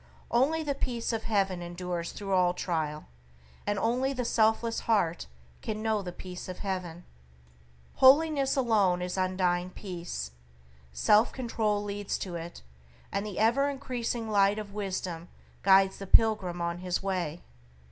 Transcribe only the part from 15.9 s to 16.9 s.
the pilgrim on